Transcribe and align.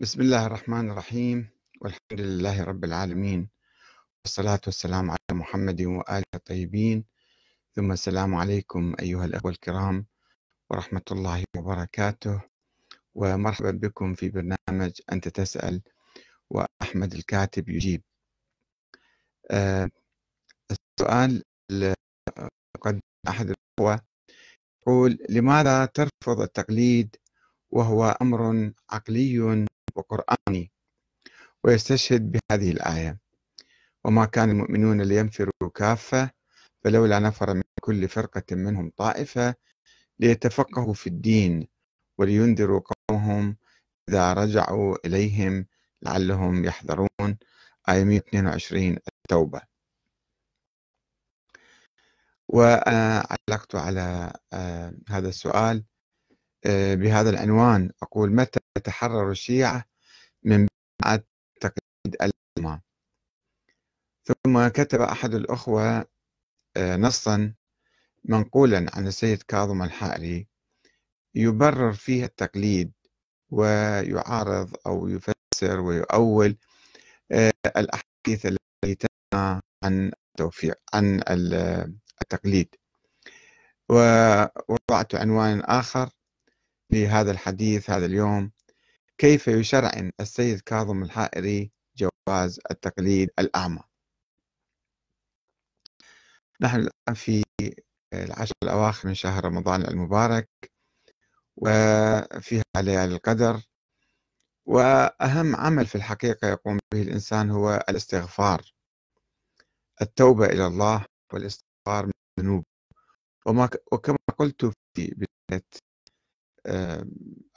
بسم 0.00 0.20
الله 0.20 0.46
الرحمن 0.46 0.90
الرحيم. 0.90 1.50
والحمد 1.80 2.20
لله 2.20 2.64
رب 2.64 2.84
العالمين. 2.84 3.48
والصلاة 4.24 4.60
والسلام 4.66 5.10
على 5.10 5.32
محمد 5.32 5.82
وآله 5.82 6.24
الطيبين. 6.34 7.04
ثم 7.74 7.92
السلام 7.92 8.34
عليكم 8.34 8.94
أيها 9.00 9.24
الأخوة 9.24 9.50
الكرام 9.50 10.06
ورحمة 10.70 11.02
الله 11.10 11.44
وبركاته. 11.56 12.42
ومرحبا 13.14 13.70
بكم 13.70 14.14
في 14.14 14.28
برنامج 14.28 14.92
أنت 15.12 15.28
تسأل 15.28 15.82
وأحمد 16.50 17.14
الكاتب 17.14 17.68
يجيب. 17.68 18.02
أه 19.50 19.90
السؤال 20.70 21.42
قد 22.80 23.00
أحد 23.28 23.46
الأخوة 23.50 24.00
يقول 24.82 25.18
لماذا 25.28 25.84
ترفض 25.84 26.40
التقليد 26.40 27.16
وهو 27.70 28.16
أمر 28.22 28.72
عقلي 28.90 29.67
وقرآني 30.10 30.72
ويستشهد 31.64 32.32
بهذه 32.32 32.70
الآية. 32.70 33.18
وما 34.04 34.24
كان 34.24 34.50
المؤمنون 34.50 35.02
لينفروا 35.02 35.70
كافة 35.74 36.30
فلولا 36.84 37.18
نفر 37.18 37.54
من 37.54 37.62
كل 37.80 38.08
فرقة 38.08 38.44
منهم 38.56 38.92
طائفة 38.96 39.54
ليتفقهوا 40.20 40.94
في 40.94 41.06
الدين 41.06 41.68
ولينذروا 42.18 42.80
قومهم 42.80 43.56
إذا 44.08 44.32
رجعوا 44.32 44.96
إليهم 45.06 45.66
لعلهم 46.02 46.64
يحذرون. 46.64 47.38
آية 47.88 48.04
122 48.04 48.96
التوبة. 49.08 49.62
وأنا 52.48 53.26
علقت 53.30 53.74
على 53.74 54.32
آه، 54.52 54.92
هذا 55.08 55.28
السؤال 55.28 55.84
آه، 56.66 56.94
بهذا 56.94 57.30
العنوان 57.30 57.90
أقول 58.02 58.32
متى 58.32 58.60
تحرر 58.84 59.30
الشيعة 59.30 59.84
من 60.44 60.66
بعد 61.02 61.24
تقليد 61.60 62.16
الأمة. 62.22 62.80
ثم 64.24 64.68
كتب 64.68 65.00
أحد 65.00 65.34
الأخوة 65.34 66.04
آه، 66.76 66.96
نصا 66.96 67.54
منقولا 68.24 68.86
عن 68.94 69.06
السيد 69.06 69.42
كاظم 69.42 69.82
الحائري 69.82 70.46
يبرر 71.34 71.92
فيه 71.92 72.24
التقليد 72.24 72.92
ويعارض 73.50 74.76
أو 74.86 75.08
يفسر 75.08 75.80
ويؤول 75.80 76.56
آه، 77.32 77.52
الأحاديث 77.76 78.46
التي 78.46 78.94
تنهى 79.32 79.60
عن 79.84 80.12
التوفيق 80.34 80.78
عن 80.94 81.22
التقليد. 82.22 82.74
ووضعت 83.90 85.14
عنوان 85.14 85.60
آخر 85.60 86.10
لهذا 86.92 87.30
الحديث 87.30 87.90
هذا 87.90 88.06
اليوم. 88.06 88.52
كيف 89.18 89.48
يشرعن 89.48 90.12
السيد 90.20 90.60
كاظم 90.60 91.02
الحائري 91.02 91.72
جواز 91.96 92.60
التقليد 92.70 93.30
الأعمى؟ 93.38 93.80
نحن 96.60 96.76
الآن 96.76 97.14
في 97.14 97.42
العشر 98.14 98.54
الأواخر 98.62 99.08
من 99.08 99.14
شهر 99.14 99.44
رمضان 99.44 99.82
المبارك 99.82 100.48
وفيها 101.56 102.62
ليالي 102.76 103.14
القدر 103.14 103.62
وأهم 104.66 105.56
عمل 105.56 105.86
في 105.86 105.94
الحقيقة 105.94 106.48
يقوم 106.48 106.78
به 106.92 107.02
الإنسان 107.02 107.50
هو 107.50 107.84
الاستغفار 107.88 108.72
التوبة 110.02 110.46
إلى 110.46 110.66
الله 110.66 111.04
والاستغفار 111.32 112.06
من 112.06 112.12
الذنوب. 112.38 112.64
وما 113.46 113.68
وكما 113.92 114.18
قلت 114.38 114.64
في 114.66 115.14
بداية 115.14 115.64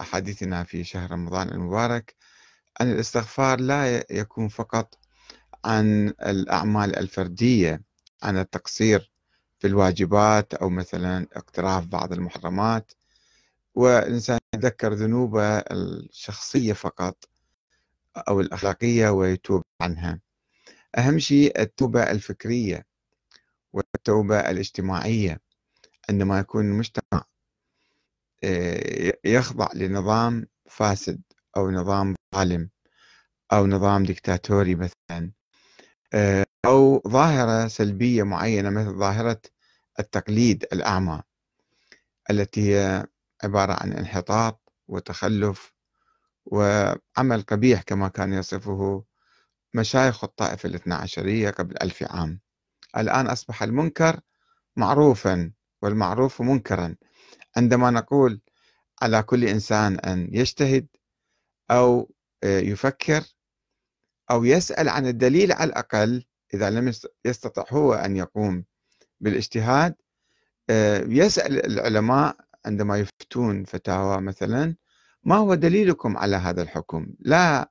أحاديثنا 0.00 0.64
في 0.64 0.84
شهر 0.84 1.10
رمضان 1.10 1.48
المبارك. 1.48 2.14
أن 2.80 2.90
الاستغفار 2.92 3.60
لا 3.60 4.04
يكون 4.10 4.48
فقط 4.48 4.98
عن 5.64 6.08
الأعمال 6.08 6.96
الفردية 6.96 7.82
عن 8.22 8.38
التقصير 8.38 9.12
في 9.58 9.66
الواجبات 9.66 10.54
أو 10.54 10.70
مثلا 10.70 11.26
اقتراف 11.32 11.86
بعض 11.86 12.12
المحرمات. 12.12 12.92
والإنسان 13.74 14.38
يتذكر 14.54 14.92
ذنوبه 14.92 15.58
الشخصية 15.58 16.72
فقط 16.72 17.28
أو 18.16 18.40
الأخلاقية 18.40 19.08
ويتوب 19.08 19.62
عنها. 19.80 20.20
أهم 20.98 21.18
شيء 21.18 21.60
التوبة 21.60 22.02
الفكرية 22.10 22.86
والتوبة 23.72 24.40
الاجتماعية. 24.40 25.40
عندما 26.08 26.38
يكون 26.38 26.64
المجتمع 26.64 27.24
يخضع 29.24 29.68
لنظام 29.74 30.46
فاسد 30.70 31.22
أو 31.56 31.70
نظام 31.70 32.14
ظالم 32.34 32.70
أو 33.52 33.66
نظام 33.66 34.04
ديكتاتوري 34.04 34.74
مثلا. 34.74 35.32
آه، 36.14 36.46
أو 36.66 37.02
ظاهرة 37.08 37.68
سلبية 37.68 38.22
معينة 38.22 38.70
مثل 38.70 38.98
ظاهرة 38.98 39.40
التقليد 40.00 40.66
الأعمى 40.72 41.22
التي 42.30 42.74
هي 42.74 43.06
عبارة 43.44 43.72
عن 43.82 43.92
انحطاط 43.92 44.72
وتخلف 44.88 45.72
وعمل 46.46 47.42
قبيح 47.42 47.82
كما 47.82 48.08
كان 48.08 48.32
يصفه 48.32 49.04
مشايخ 49.74 50.24
الطائفة 50.24 50.66
الاثنى 50.68 50.94
عشرية 50.94 51.50
قبل 51.50 51.74
ألف 51.82 52.02
عام. 52.02 52.40
الآن 52.96 53.26
أصبح 53.26 53.62
المنكر 53.62 54.20
معروفا 54.76 55.52
والمعروف 55.82 56.42
منكرا. 56.42 56.96
عندما 57.56 57.90
نقول 57.90 58.40
على 59.02 59.22
كل 59.22 59.44
إنسان 59.44 59.98
أن 59.98 60.28
يجتهد 60.32 60.86
أو 61.70 62.12
آه، 62.42 62.60
يفكر 62.60 63.24
أو 64.30 64.44
يسأل 64.44 64.88
عن 64.88 65.06
الدليل 65.06 65.52
على 65.52 65.68
الأقل 65.68 66.24
إذا 66.54 66.70
لم 66.70 66.92
يستطع 67.24 67.64
هو 67.70 67.94
أن 67.94 68.16
يقوم 68.16 68.64
بالاجتهاد 69.20 69.94
آه، 70.70 71.04
يسأل 71.08 71.66
العلماء 71.66 72.36
عندما 72.66 72.98
يفتون 72.98 73.64
فتاوى 73.64 74.20
مثلا 74.20 74.76
ما 75.24 75.36
هو 75.36 75.54
دليلكم 75.54 76.16
على 76.16 76.36
هذا 76.36 76.62
الحكم؟ 76.62 77.06
لا 77.18 77.70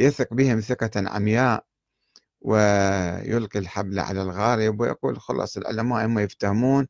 يثق 0.00 0.34
بهم 0.34 0.60
ثقة 0.60 0.90
عمياء 0.96 1.66
ويلقي 2.40 3.58
الحبل 3.58 3.98
على 3.98 4.22
الغارب 4.22 4.80
ويقول 4.80 5.20
خلاص 5.20 5.56
العلماء 5.56 6.06
هم 6.06 6.18
يفتهمون 6.18 6.86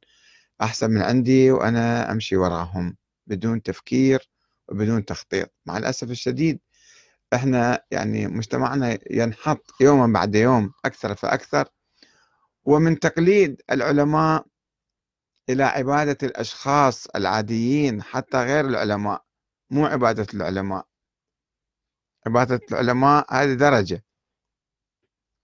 أحسن 0.62 0.90
من 0.90 1.02
عندي 1.02 1.50
وأنا 1.50 2.12
أمشي 2.12 2.36
وراهم 2.36 2.96
بدون 3.26 3.62
تفكير 3.62 4.30
وبدون 4.68 5.04
تخطيط. 5.04 5.50
مع 5.66 5.78
الأسف 5.78 6.10
الشديد 6.10 6.60
إحنا 7.34 7.84
يعني 7.90 8.26
مجتمعنا 8.26 8.98
ينحط 9.10 9.74
يوما 9.80 10.12
بعد 10.12 10.34
يوم 10.34 10.72
أكثر 10.84 11.14
فأكثر 11.14 11.68
ومن 12.64 12.98
تقليد 12.98 13.62
العلماء 13.70 14.46
إلى 15.50 15.64
عبادة 15.64 16.18
الأشخاص 16.22 17.06
العاديين 17.06 18.02
حتى 18.02 18.36
غير 18.44 18.66
العلماء 18.66 19.24
مو 19.70 19.86
عبادة 19.86 20.26
العلماء. 20.34 20.86
عبادة 22.26 22.60
العلماء 22.72 23.34
هذه 23.34 23.54
درجة. 23.54 24.04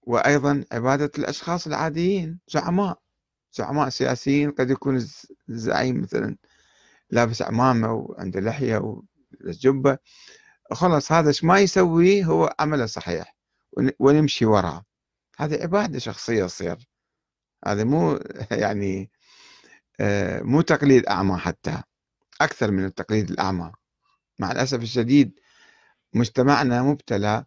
وأيضا 0.03 0.65
عبادة 0.72 1.10
الأشخاص 1.19 1.66
العاديين 1.66 2.41
زعماء. 2.48 3.00
زعماء 3.53 3.88
سياسيين 3.88 4.50
قد 4.50 4.71
يكون 4.71 5.06
الزعيم 5.49 6.00
مثلا 6.00 6.37
لابس 7.11 7.43
عمامة 7.43 7.93
وعنده 7.93 8.41
لحية 8.41 9.03
وجبة 9.44 9.99
خلص 10.72 11.12
هذا 11.12 11.33
ما 11.43 11.60
يسويه 11.60 12.25
هو 12.25 12.55
عمله 12.60 12.87
صحيح 12.87 13.37
ونمشي 13.99 14.44
وراه. 14.44 14.84
هذه 15.39 15.62
عبادة 15.62 15.99
شخصية 15.99 16.47
تصير. 16.47 16.89
هذا 17.66 17.84
مو 17.84 18.21
يعني 18.50 19.10
آه، 20.00 20.43
مو 20.43 20.60
تقليد 20.60 21.06
أعمى 21.06 21.37
حتى 21.37 21.83
أكثر 22.41 22.71
من 22.71 22.84
التقليد 22.84 23.31
الأعمى. 23.31 23.72
مع 24.39 24.53
الأسف 24.53 24.83
الشديد 24.83 25.41
مجتمعنا 26.15 26.83
مبتلى 26.83 27.45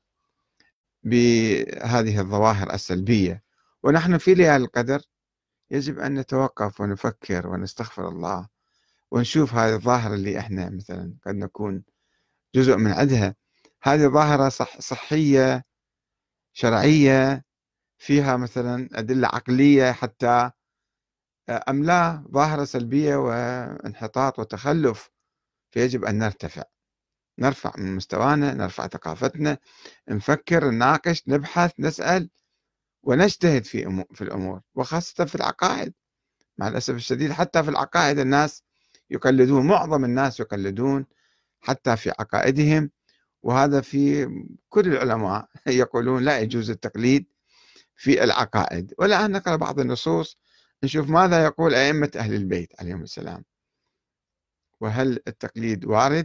بهذه 1.04 2.19
الظواهر 2.19 2.74
السلبية. 2.74 3.44
ونحن 3.83 4.18
في 4.18 4.33
ليالي 4.33 4.66
القدر 4.66 5.01
يجب 5.74 6.00
أن 6.00 6.20
نتوقف 6.20 6.81
ونفكر 6.81 7.48
ونستغفر 7.48 8.08
الله 8.08 8.48
ونشوف 9.12 9.54
هذه 9.54 9.74
الظاهرة 9.74 10.14
اللي 10.14 10.40
إحنا 10.40 10.70
مثلا 10.70 11.18
قد 11.25 11.36
نكون 11.36 11.84
جزء 12.56 12.78
من 12.78 12.92
عندها. 12.92 13.36
هذه 13.84 14.08
ظاهرة 14.08 14.50
صح 14.50 14.80
صحية 14.80 15.66
شرعية 16.54 17.44
فيها 17.98 18.38
مثلا 18.38 18.90
أدلة 18.94 19.28
عقلية 19.28 19.92
حتى 19.92 20.52
أم 21.50 21.84
لا 21.84 22.24
ظاهرة 22.31 22.64
سلبية 22.64 23.16
وانحطاط 23.16 24.40
وتخلف 24.40 25.10
فيجب 25.72 26.06
أن 26.06 26.18
نرتفع. 26.18 26.64
نرفع 27.40 27.74
من 27.78 27.96
مستوانا 27.96 28.54
نرفع 28.54 28.88
ثقافتنا 28.88 29.58
نفكر 30.10 30.69
نناقش 30.69 31.24
نبحث 31.28 31.74
نسأل 31.80 32.30
ونجتهد 33.04 33.66
في 33.66 34.06
في 34.14 34.22
الأمور 34.22 34.62
وخاصة 34.76 35.26
في 35.26 35.36
العقائد. 35.36 35.94
مع 36.58 36.68
الأسف 36.68 36.96
الشديد 36.96 37.32
حتى 37.32 37.64
في 37.64 37.70
العقائد 37.70 38.20
الناس 38.20 38.64
يقلدون 39.10 39.68
معظم 39.68 40.06
الناس 40.06 40.40
يقلدون 40.40 41.06
حتى 41.62 41.98
في 41.98 42.10
عقائدهم. 42.10 42.92
وهذا 43.44 43.82
في 43.82 44.28
كل 44.70 44.88
العلماء 44.94 45.50
يقولون 45.68 46.24
لا 46.24 46.40
يجوز 46.40 46.70
التقليد 46.70 47.26
في 47.96 48.24
العقائد. 48.24 48.94
والآن 49.00 49.32
نقرأ 49.32 49.56
بعض 49.56 49.80
النصوص. 49.80 50.40
نشوف 50.84 51.10
ماذا 51.10 51.44
يقول 51.44 51.74
أئمة 51.76 52.12
أهل 52.16 52.34
البيت 52.34 52.82
عليهم 52.82 53.04
السلام. 53.04 53.46
وهل 54.82 55.20
التقليد 55.28 55.86
وارد؟ 55.86 56.22